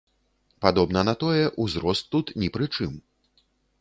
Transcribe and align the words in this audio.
Падобна 0.65 1.03
на 1.09 1.13
тое, 1.23 1.43
узрост 1.65 2.03
тут 2.17 2.33
ні 2.45 2.51
пры 2.57 2.65
чым. 2.79 2.91